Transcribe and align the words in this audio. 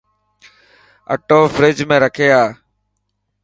اثو 1.13 1.39
فريج 1.55 1.77
۾ 1.89 1.95
رکي 2.03 2.27
آءِ. 2.41 2.49